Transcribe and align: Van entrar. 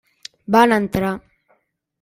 Van 0.55 0.73
entrar. 0.79 1.13